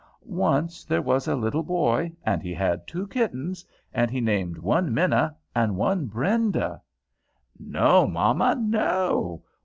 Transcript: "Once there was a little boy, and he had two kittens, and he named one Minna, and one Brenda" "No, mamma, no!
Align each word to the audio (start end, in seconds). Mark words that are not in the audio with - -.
"Once 0.25 0.83
there 0.83 0.99
was 0.99 1.27
a 1.27 1.35
little 1.35 1.61
boy, 1.61 2.11
and 2.25 2.41
he 2.41 2.55
had 2.55 2.87
two 2.87 3.05
kittens, 3.07 3.63
and 3.93 4.09
he 4.09 4.19
named 4.19 4.57
one 4.57 4.91
Minna, 4.91 5.35
and 5.53 5.77
one 5.77 6.07
Brenda" 6.07 6.81
"No, 7.59 8.07
mamma, 8.07 8.55
no! 8.59 9.43